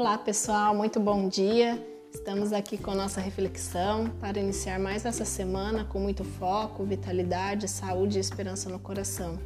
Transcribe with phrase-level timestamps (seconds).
[0.00, 1.84] Olá pessoal, muito bom dia.
[2.14, 8.16] Estamos aqui com nossa reflexão para iniciar mais essa semana com muito foco, vitalidade, saúde
[8.16, 9.36] e esperança no coração.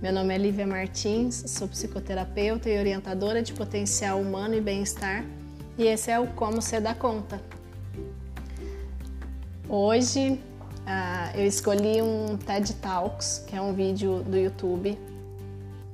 [0.00, 5.24] Meu nome é Lívia Martins, sou psicoterapeuta e orientadora de potencial humano e bem-estar,
[5.76, 7.42] e esse é o Como Você Dá Conta.
[9.68, 10.40] Hoje
[10.86, 14.96] ah, eu escolhi um TED Talks, que é um vídeo do YouTube,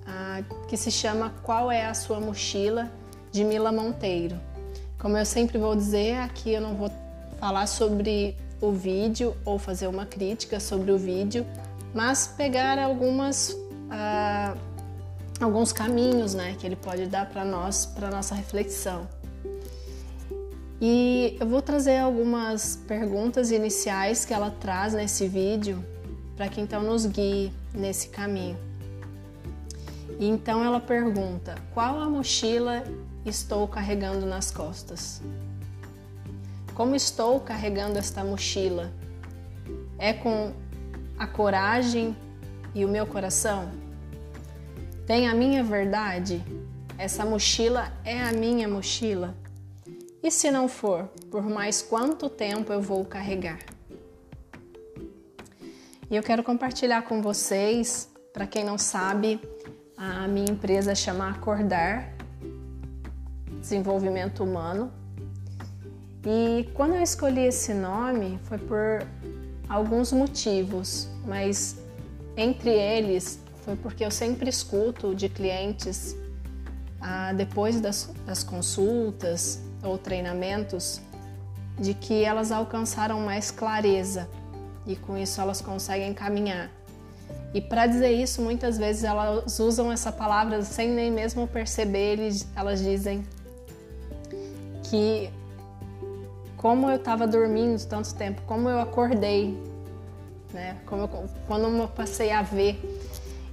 [0.07, 2.98] ah, que se chama Qual é a Sua Mochila?
[3.31, 4.37] De Mila Monteiro.
[4.99, 6.91] Como eu sempre vou dizer, aqui eu não vou
[7.39, 11.47] falar sobre o vídeo ou fazer uma crítica sobre o vídeo,
[11.95, 14.59] mas pegar algumas uh,
[15.41, 19.07] alguns caminhos, né, que ele pode dar para nós, para nossa reflexão.
[20.81, 25.85] E eu vou trazer algumas perguntas iniciais que ela traz nesse vídeo
[26.37, 28.57] para que então nos guie nesse caminho.
[30.21, 32.85] E então ela pergunta: qual a mochila
[33.29, 35.23] estou carregando nas costas?
[36.75, 38.93] Como estou carregando esta mochila?
[39.99, 40.53] É com
[41.19, 42.17] a coragem
[42.75, 43.71] e o meu coração?
[45.07, 46.43] Tem a minha verdade?
[46.97, 49.35] Essa mochila é a minha mochila?
[50.23, 53.59] E se não for, por mais quanto tempo eu vou carregar?
[56.11, 59.41] E eu quero compartilhar com vocês, para quem não sabe,
[59.97, 62.18] a minha empresa chama Acordar
[63.69, 64.91] desenvolvimento humano.
[66.25, 69.07] E quando eu escolhi esse nome foi por
[69.69, 71.77] alguns motivos, mas
[72.37, 76.17] entre eles foi porque eu sempre escuto de clientes
[77.01, 81.01] ah, depois das, das consultas ou treinamentos
[81.79, 84.29] de que elas alcançaram mais clareza
[84.87, 86.71] e com isso elas conseguem caminhar.
[87.55, 92.19] E para dizer isso, muitas vezes elas usam essa palavra sem nem mesmo perceber,
[92.57, 93.25] elas dizem
[94.89, 95.31] que
[96.57, 99.57] como eu estava dormindo tanto tempo, como eu acordei,
[100.53, 100.77] né?
[100.87, 102.81] Como eu, quando eu passei a ver.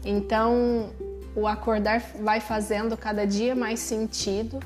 [0.03, 0.89] Então,
[1.35, 4.59] o acordar vai fazendo cada dia mais sentido.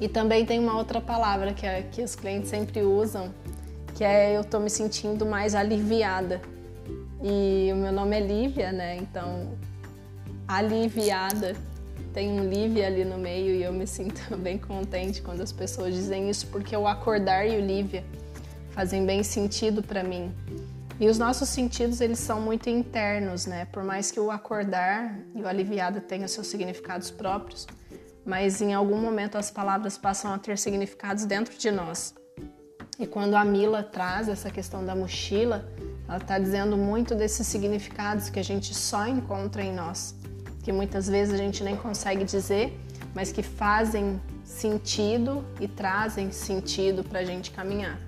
[0.00, 3.28] E também tem uma outra palavra que, é, que os clientes sempre usam,
[3.94, 6.40] que é eu estou me sentindo mais aliviada.
[7.22, 8.96] E o meu nome é Lívia, né?
[8.96, 9.50] Então,
[10.48, 11.54] aliviada
[12.12, 15.94] tem um Lívia ali no meio e eu me sinto bem contente quando as pessoas
[15.94, 18.04] dizem isso, porque o acordar e o Lívia
[18.70, 20.34] fazem bem sentido para mim.
[20.98, 23.64] E os nossos sentidos, eles são muito internos, né?
[23.66, 27.66] Por mais que o acordar e o aliviado tenham seus significados próprios,
[28.24, 32.14] mas em algum momento as palavras passam a ter significados dentro de nós.
[32.98, 35.72] E quando a Mila traz essa questão da mochila,
[36.06, 40.19] ela está dizendo muito desses significados que a gente só encontra em nós
[40.70, 42.80] que muitas vezes a gente nem consegue dizer,
[43.12, 47.98] mas que fazem sentido e trazem sentido para a gente caminhar.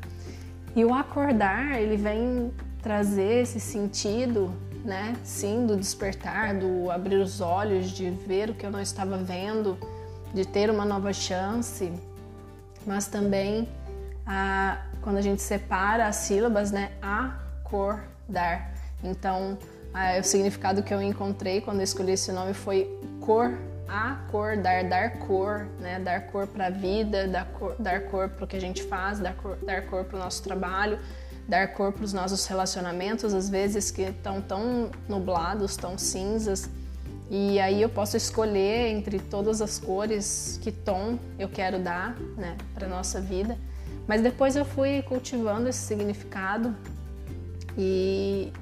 [0.76, 5.16] E o acordar, ele vem trazer esse sentido, né?
[5.24, 9.76] Sim, do despertar, do abrir os olhos, de ver o que eu não estava vendo,
[10.32, 11.92] de ter uma nova chance,
[12.86, 13.68] mas também
[14.24, 16.92] a, quando a gente separa as sílabas, né?
[17.02, 18.72] Acordar.
[19.02, 19.58] Então,
[19.94, 22.88] ah, o significado que eu encontrei quando eu escolhi esse nome foi
[23.20, 26.00] cor, acordar, dar cor, né?
[26.00, 29.18] Dar cor para a vida, dar cor, dar cor para o que a gente faz,
[29.18, 30.98] dar cor, dar cor para o nosso trabalho,
[31.46, 36.70] dar cor para os nossos relacionamentos, às vezes que estão tão nublados, tão cinzas.
[37.30, 42.56] E aí eu posso escolher entre todas as cores que tom eu quero dar, né,
[42.74, 43.58] para nossa vida.
[44.06, 46.74] Mas depois eu fui cultivando esse significado
[47.76, 48.52] e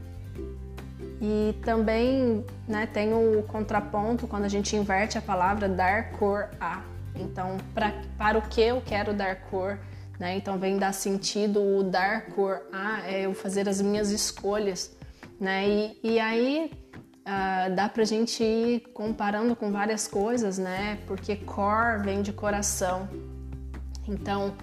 [1.21, 6.83] e também né, tem o contraponto quando a gente inverte a palavra dar cor a.
[7.15, 9.79] Então, pra, para o que eu quero dar cor?
[10.19, 10.37] Né?
[10.37, 14.97] Então, vem dar sentido o dar cor a, é eu fazer as minhas escolhas.
[15.39, 15.69] Né?
[15.69, 16.72] E, e aí
[17.21, 20.99] uh, dá pra gente ir comparando com várias coisas, né?
[21.07, 23.07] Porque cor vem de coração.
[24.09, 24.55] Então,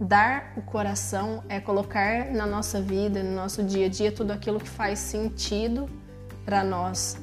[0.00, 4.58] dar o coração é colocar na nossa vida, no nosso dia a dia, tudo aquilo
[4.58, 5.88] que faz sentido
[6.44, 7.18] para nós.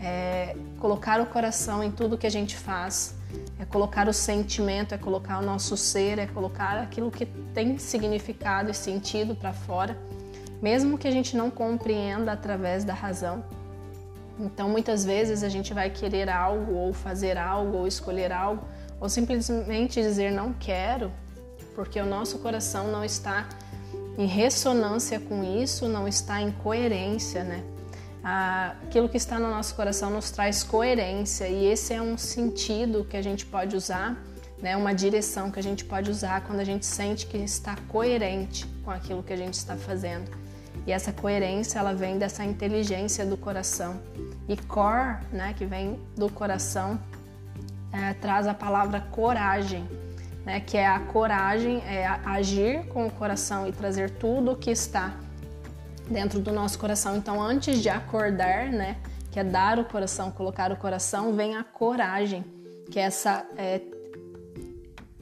[0.00, 3.14] É colocar o coração em tudo que a gente faz,
[3.58, 7.24] é colocar o sentimento, é colocar o nosso ser, é colocar aquilo que
[7.54, 9.96] tem significado e sentido para fora,
[10.60, 13.44] mesmo que a gente não compreenda através da razão.
[14.40, 18.64] Então, muitas vezes a gente vai querer algo, ou fazer algo, ou escolher algo,
[19.00, 21.12] ou simplesmente dizer não quero,
[21.76, 23.48] porque o nosso coração não está
[24.18, 27.62] em ressonância com isso, não está em coerência, né?
[28.22, 33.16] Aquilo que está no nosso coração nos traz coerência e esse é um sentido que
[33.16, 34.16] a gente pode usar
[34.62, 34.76] né?
[34.76, 38.92] Uma direção que a gente pode usar quando a gente sente que está coerente com
[38.92, 40.30] aquilo que a gente está fazendo.
[40.86, 44.00] E essa coerência, ela vem dessa inteligência do coração.
[44.48, 46.98] E cor, né, que vem do coração,
[47.92, 49.86] é, traz a palavra coragem,
[50.46, 54.70] né, que é a coragem, é agir com o coração e trazer tudo o que
[54.70, 55.14] está
[56.08, 57.16] dentro do nosso coração.
[57.16, 58.96] Então, antes de acordar, né,
[59.30, 62.44] que é dar o coração, colocar o coração, vem a coragem,
[62.90, 63.80] que é essa é,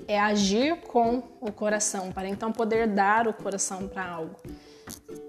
[0.09, 4.37] é agir com o coração para então poder dar o coração para algo.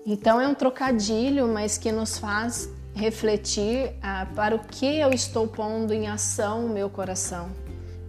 [0.06, 5.48] Então é um trocadilho, mas que nos faz refletir ah, para o que eu estou
[5.48, 7.52] pondo em ação o meu coração.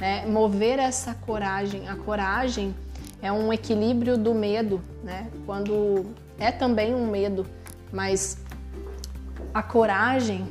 [0.00, 0.26] Né?
[0.26, 1.88] Mover essa coragem.
[1.88, 2.74] A coragem
[3.20, 5.30] é um equilíbrio do medo, né?
[5.46, 6.06] Quando
[6.38, 7.46] é também um medo,
[7.92, 8.38] mas
[9.52, 10.46] a coragem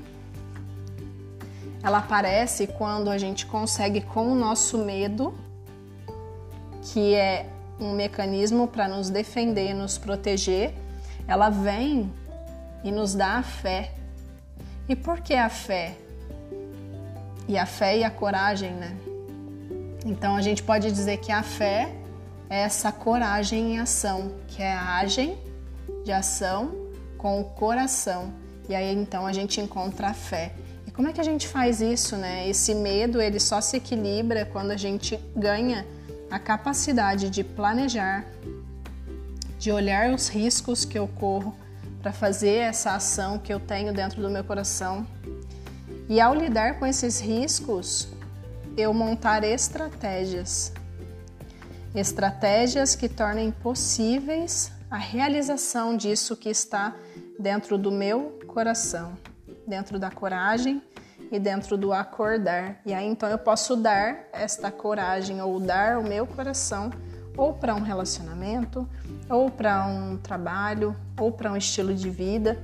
[1.84, 5.34] ela aparece quando a gente consegue com o nosso medo,
[6.84, 7.48] que é
[7.80, 10.74] um mecanismo para nos defender, nos proteger,
[11.28, 12.12] ela vem
[12.84, 13.94] e nos dá a fé.
[14.88, 15.96] E por que a fé?
[17.48, 18.96] E a fé e a coragem, né?
[20.06, 21.92] Então a gente pode dizer que a fé
[22.50, 25.38] é essa coragem em ação, que é a agem
[26.04, 28.34] de ação com o coração.
[28.68, 30.54] E aí então a gente encontra a fé.
[30.88, 32.48] E como é que a gente faz isso, né?
[32.50, 35.86] Esse medo, ele só se equilibra quando a gente ganha
[36.30, 38.26] a capacidade de planejar,
[39.60, 41.56] de olhar os riscos que eu corro
[42.02, 45.06] para fazer essa ação que eu tenho dentro do meu coração.
[46.10, 48.08] E ao lidar com esses riscos,
[48.76, 50.72] eu montar estratégias.
[51.94, 56.94] Estratégias que tornem possíveis a realização disso que está
[57.40, 59.18] dentro do meu coração,
[59.66, 60.84] dentro da coragem
[61.32, 62.82] e dentro do acordar.
[62.86, 66.92] E aí então eu posso dar esta coragem ou dar o meu coração
[67.38, 68.86] ou para um relacionamento,
[69.30, 72.62] ou para um trabalho, ou para um estilo de vida.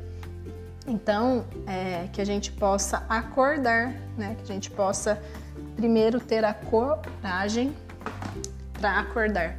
[0.86, 4.36] Então, é, que a gente possa acordar, né?
[4.36, 5.22] Que a gente possa
[5.78, 7.74] primeiro ter a coragem
[8.74, 9.58] para acordar,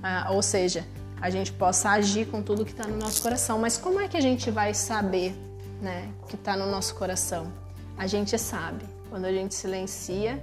[0.00, 0.84] ah, ou seja,
[1.24, 3.58] a gente possa agir com tudo que está no nosso coração.
[3.58, 5.34] Mas como é que a gente vai saber,
[5.80, 7.50] né, que está no nosso coração?
[7.96, 10.38] A gente sabe quando a gente silencia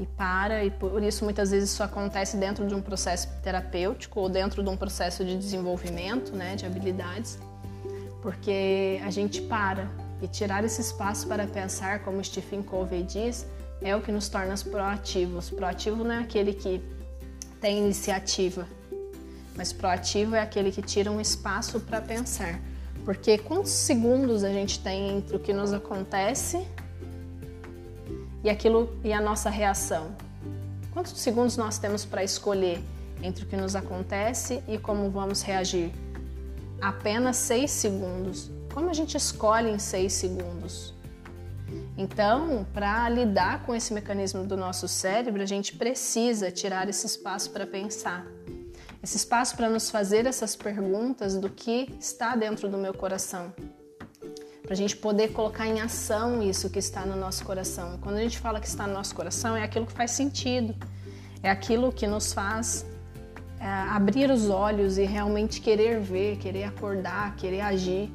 [0.00, 4.28] e para, e por isso muitas vezes isso acontece dentro de um processo terapêutico ou
[4.28, 7.38] dentro de um processo de desenvolvimento né, de habilidades,
[8.20, 9.88] porque a gente para
[10.20, 13.46] e tirar esse espaço para pensar, como Stephen Covey diz,
[13.80, 15.50] é o que nos torna proativos.
[15.50, 16.82] Proativo não é aquele que
[17.60, 18.66] tem iniciativa,
[19.56, 22.60] mas proativo é aquele que tira um espaço para pensar.
[23.04, 26.66] Porque quantos segundos a gente tem entre o que nos acontece
[28.42, 30.14] e aquilo e a nossa reação.
[30.92, 32.82] Quantos segundos nós temos para escolher
[33.22, 35.90] entre o que nos acontece e como vamos reagir?
[36.80, 38.50] Apenas seis segundos.
[38.72, 40.94] Como a gente escolhe em seis segundos?
[41.96, 47.50] Então, para lidar com esse mecanismo do nosso cérebro, a gente precisa tirar esse espaço
[47.50, 48.26] para pensar.
[49.06, 53.54] Esse espaço para nos fazer essas perguntas do que está dentro do meu coração
[54.64, 58.00] para a gente poder colocar em ação isso que está no nosso coração.
[58.00, 60.74] Quando a gente fala que está no nosso coração, é aquilo que faz sentido,
[61.40, 62.84] é aquilo que nos faz
[63.60, 68.10] é, abrir os olhos e realmente querer ver, querer acordar, querer agir.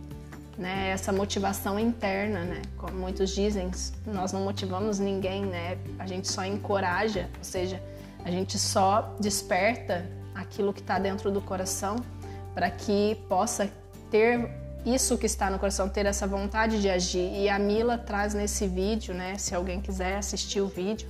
[0.58, 0.90] Né?
[0.90, 2.62] Essa motivação interna, né?
[2.76, 3.72] como muitos dizem,
[4.06, 5.78] nós não motivamos ninguém, né?
[5.98, 7.82] a gente só encoraja, ou seja,
[8.26, 11.98] a gente só desperta aquilo que está dentro do coração
[12.54, 13.70] para que possa
[14.10, 14.50] ter
[14.86, 17.32] isso que está no coração, ter essa vontade de agir.
[17.34, 21.08] E a Mila traz nesse vídeo, né, se alguém quiser assistir o vídeo,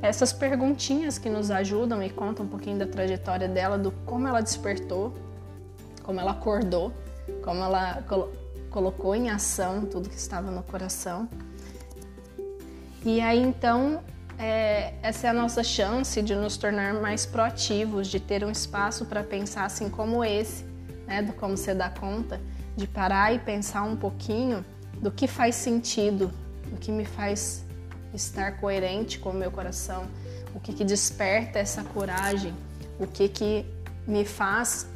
[0.00, 4.40] essas perguntinhas que nos ajudam e contam um pouquinho da trajetória dela, do como ela
[4.40, 5.14] despertou,
[6.02, 6.92] como ela acordou,
[7.42, 8.32] como ela colo
[8.70, 11.28] colocou em ação tudo que estava no coração.
[13.04, 14.02] E aí então
[14.38, 19.04] é, essa é a nossa chance de nos tornar mais proativos, de ter um espaço
[19.04, 20.64] para pensar assim como esse,
[21.06, 22.40] né, do como você dá conta
[22.76, 24.64] de parar e pensar um pouquinho
[25.00, 26.30] do que faz sentido,
[26.66, 27.64] do que me faz
[28.12, 30.06] estar coerente com o meu coração,
[30.54, 32.54] o que, que desperta essa coragem,
[32.98, 33.66] o que, que
[34.06, 34.88] me faz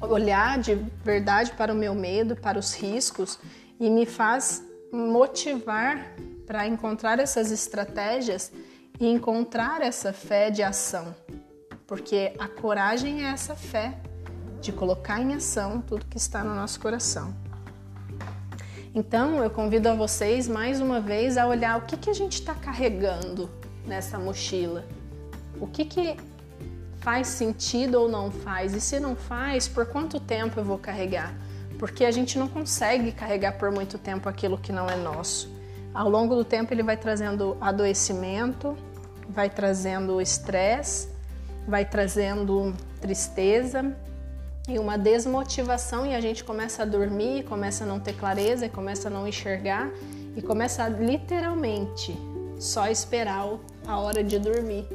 [0.00, 0.74] olhar de
[1.04, 3.38] verdade para o meu medo, para os riscos
[3.80, 4.62] e me faz
[4.92, 6.14] motivar
[6.48, 8.50] para encontrar essas estratégias
[8.98, 11.14] e encontrar essa fé de ação.
[11.86, 13.98] Porque a coragem é essa fé
[14.58, 17.34] de colocar em ação tudo que está no nosso coração.
[18.94, 22.40] Então, eu convido a vocês mais uma vez a olhar o que, que a gente
[22.40, 23.50] está carregando
[23.86, 24.86] nessa mochila.
[25.60, 26.16] O que que
[26.96, 28.72] faz sentido ou não faz?
[28.72, 31.34] E se não faz, por quanto tempo eu vou carregar?
[31.78, 35.57] Porque a gente não consegue carregar por muito tempo aquilo que não é nosso.
[35.94, 38.76] Ao longo do tempo ele vai trazendo adoecimento,
[39.28, 41.08] vai trazendo estresse,
[41.66, 43.94] vai trazendo tristeza
[44.68, 49.08] e uma desmotivação e a gente começa a dormir, começa a não ter clareza, começa
[49.08, 49.90] a não enxergar
[50.36, 52.16] e começa a literalmente
[52.58, 53.48] só esperar
[53.86, 54.86] a hora de dormir,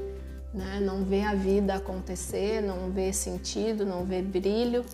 [0.54, 0.80] né?
[0.80, 4.86] Não ver a vida acontecer, não ver sentido, não ver brilho.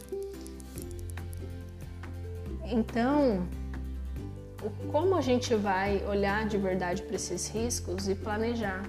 [2.63, 3.47] Então,
[4.91, 8.83] como a gente vai olhar de verdade para esses riscos e planejar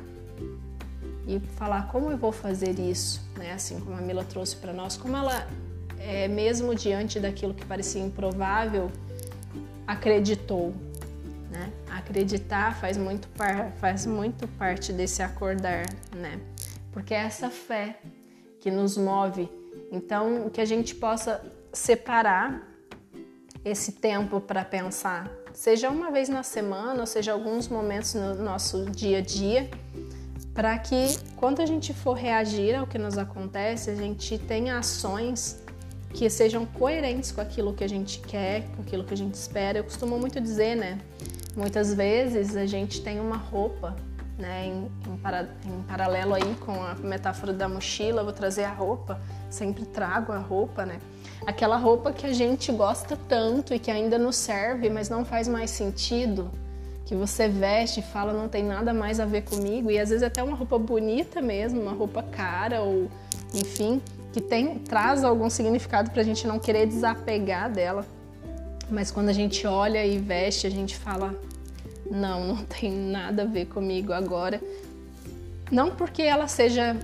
[1.27, 3.53] e falar como eu vou fazer isso, né?
[3.53, 5.47] Assim como a Mila trouxe para nós, como ela
[5.99, 8.91] é, mesmo diante daquilo que parecia improvável,
[9.87, 10.75] acreditou,
[11.51, 11.71] né?
[11.91, 15.85] Acreditar faz muito, par, faz muito parte desse acordar,
[16.17, 16.41] né?
[16.93, 18.01] Porque é essa fé
[18.61, 19.49] que nos move.
[19.93, 21.41] Então, que a gente possa
[21.73, 22.70] separar
[23.65, 28.87] esse tempo para pensar, seja uma vez na semana, ou seja alguns momentos no nosso
[28.87, 29.71] dia a dia,
[30.55, 35.63] para que quando a gente for reagir ao que nos acontece, a gente tenha ações
[36.13, 39.79] que sejam coerentes com aquilo que a gente quer, com aquilo que a gente espera.
[39.79, 40.99] Eu costumo muito dizer, né?
[41.57, 43.95] Muitas vezes a gente tem uma roupa,
[44.37, 44.67] né?
[44.67, 49.21] Em, em, para, em paralelo aí com a metáfora da mochila, vou trazer a roupa,
[49.49, 50.99] sempre trago a roupa, né?
[51.47, 55.49] Aquela roupa que a gente gosta tanto e que ainda nos serve, mas não faz
[55.49, 56.51] mais sentido,
[57.07, 60.23] que você veste e fala não tem nada mais a ver comigo, e às vezes
[60.23, 63.11] até uma roupa bonita mesmo, uma roupa cara ou
[63.55, 64.01] enfim,
[64.33, 68.07] que tem traz algum significado para a gente não querer desapegar dela.
[68.89, 71.35] Mas quando a gente olha e veste, a gente fala
[72.11, 74.61] não, não tem nada a ver comigo agora.
[75.71, 76.97] Não porque ela seja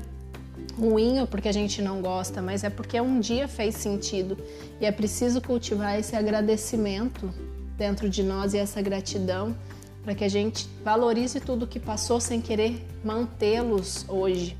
[0.78, 4.36] ruim ou porque a gente não gosta, mas é porque um dia fez sentido
[4.80, 7.32] e é preciso cultivar esse agradecimento
[7.76, 9.54] dentro de nós e essa gratidão
[10.02, 14.56] para que a gente valorize tudo que passou sem querer mantê-los hoje.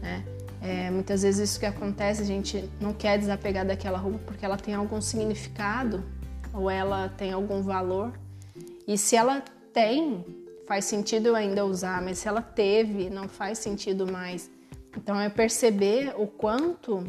[0.00, 0.24] Né?
[0.62, 4.56] É, muitas vezes isso que acontece, a gente não quer desapegar daquela roupa porque ela
[4.56, 6.02] tem algum significado
[6.52, 8.12] ou ela tem algum valor.
[8.86, 10.24] E se ela tem,
[10.66, 14.50] faz sentido eu ainda usar, mas se ela teve, não faz sentido mais.
[14.98, 17.04] Então é perceber o quanto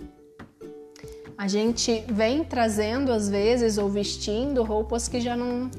[1.35, 5.71] a gente vem trazendo às vezes ou vestindo roupas que já não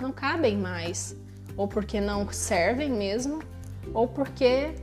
[0.00, 1.16] não cabem mais,
[1.56, 3.38] ou porque não servem mesmo,
[3.94, 4.74] ou porque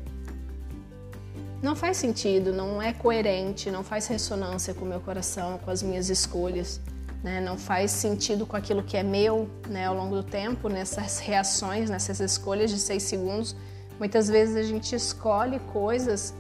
[1.62, 5.84] não faz sentido, não é coerente, não faz ressonância com o meu coração, com as
[5.84, 6.80] minhas escolhas,
[7.22, 7.42] né?
[7.42, 9.88] não faz sentido com aquilo que é meu né?
[9.88, 13.56] ao longo do tempo, nessas reações, nessas escolhas de seis segundos.
[14.00, 16.34] Muitas vezes a gente escolhe coisas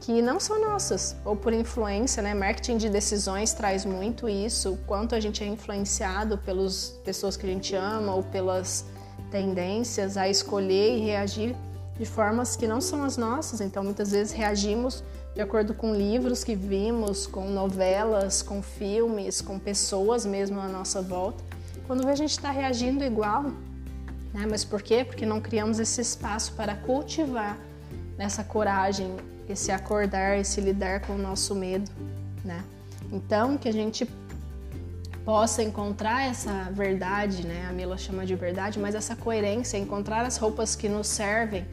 [0.00, 2.34] que não são nossas, ou por influência, né?
[2.34, 7.48] Marketing de decisões traz muito isso, quanto a gente é influenciado pelas pessoas que a
[7.48, 8.84] gente ama ou pelas
[9.30, 11.56] tendências a escolher e reagir
[11.98, 13.60] de formas que não são as nossas.
[13.60, 15.02] Então, muitas vezes reagimos
[15.34, 21.02] de acordo com livros que vimos, com novelas, com filmes, com pessoas mesmo à nossa
[21.02, 21.42] volta.
[21.86, 23.44] Quando a gente está reagindo igual,
[24.32, 24.46] né?
[24.48, 25.04] Mas por quê?
[25.04, 27.58] Porque não criamos esse espaço para cultivar
[28.18, 29.14] essa coragem,
[29.48, 31.90] esse acordar, esse lidar com o nosso medo,
[32.44, 32.64] né?
[33.12, 34.08] Então, que a gente
[35.24, 37.66] possa encontrar essa verdade, né?
[37.68, 41.66] A Mila chama de verdade, mas essa coerência, encontrar as roupas que nos servem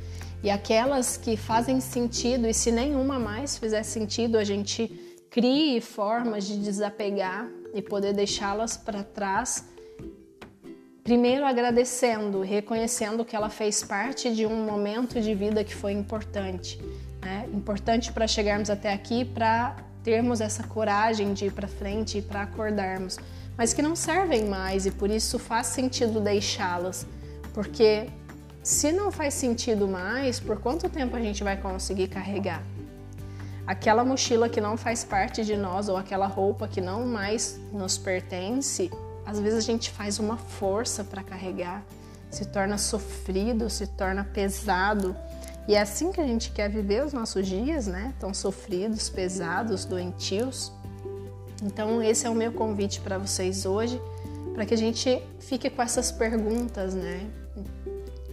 [0.43, 4.87] e aquelas que fazem sentido, e se nenhuma mais fizer sentido, a gente
[5.29, 9.65] crie formas de desapegar e poder deixá-las para trás.
[11.03, 16.79] Primeiro agradecendo, reconhecendo que ela fez parte de um momento de vida que foi importante,
[17.23, 17.47] né?
[17.53, 22.41] Importante para chegarmos até aqui, para termos essa coragem de ir para frente e para
[22.41, 23.17] acordarmos
[23.57, 27.05] mas que não servem mais e por isso faz sentido deixá-las.
[27.53, 28.09] Porque
[28.63, 32.63] se não faz sentido mais, por quanto tempo a gente vai conseguir carregar?
[33.65, 37.97] Aquela mochila que não faz parte de nós ou aquela roupa que não mais nos
[37.97, 38.91] pertence,
[39.25, 41.81] às vezes a gente faz uma força para carregar,
[42.29, 45.15] se torna sofrido, se torna pesado.
[45.67, 48.13] E é assim que a gente quer viver os nossos dias, né?
[48.19, 50.71] Tão sofridos, pesados, doentios.
[51.61, 54.01] Então, esse é o meu convite para vocês hoje,
[54.53, 57.29] para que a gente fique com essas perguntas, né?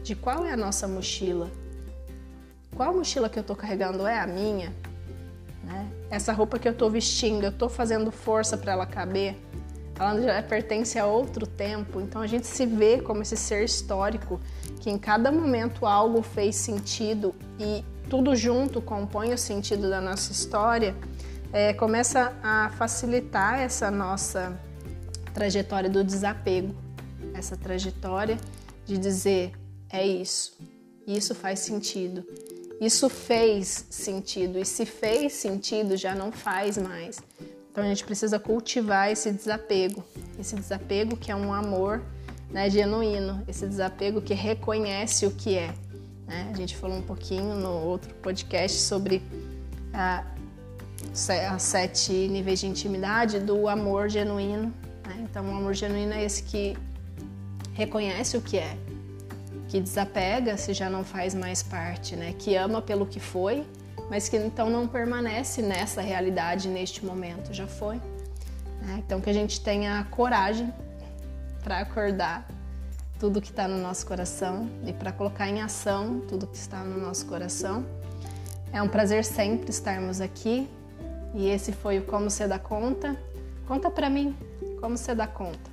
[0.02, 1.48] De qual é a nossa mochila?
[2.74, 4.72] Qual mochila que eu estou carregando é a minha?
[5.62, 5.88] Né?
[6.10, 9.36] Essa roupa que eu estou vestindo, eu estou fazendo força para ela caber?
[9.98, 14.40] Ela já pertence a outro tempo, então a gente se vê como esse ser histórico
[14.80, 20.32] que em cada momento algo fez sentido e tudo junto compõe o sentido da nossa
[20.32, 20.96] história,
[21.52, 24.58] é, começa a facilitar essa nossa
[25.34, 26.74] trajetória do desapego,
[27.34, 28.38] essa trajetória
[28.84, 29.52] de dizer
[29.92, 30.58] é isso,
[31.06, 32.24] isso faz sentido,
[32.80, 37.20] isso fez sentido e se fez sentido já não faz mais.
[37.70, 40.02] Então a gente precisa cultivar esse desapego,
[40.38, 42.02] esse desapego que é um amor
[42.50, 45.74] né, genuíno, esse desapego que reconhece o que é.
[46.26, 46.50] Né?
[46.52, 49.22] A gente falou um pouquinho no outro podcast sobre
[49.92, 50.24] a,
[51.50, 54.72] a sete níveis de intimidade do amor genuíno.
[55.06, 55.26] Né?
[55.30, 56.76] Então, o amor genuíno é esse que
[57.72, 58.76] reconhece o que é,
[59.68, 62.34] que desapega se já não faz mais parte, né?
[62.38, 63.64] que ama pelo que foi
[64.10, 67.94] mas que então não permanece nessa realidade neste momento, já foi.
[68.82, 69.00] Né?
[69.06, 70.74] Então que a gente tenha coragem
[71.62, 72.48] para acordar
[73.18, 76.98] tudo que está no nosso coração e para colocar em ação tudo que está no
[76.98, 77.84] nosso coração.
[78.72, 80.68] É um prazer sempre estarmos aqui
[81.34, 83.16] e esse foi o Como Você Dá Conta.
[83.66, 84.36] Conta para mim
[84.80, 85.70] como você dá conta.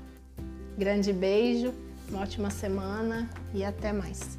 [0.78, 1.74] Grande beijo,
[2.10, 4.38] uma ótima semana e até mais.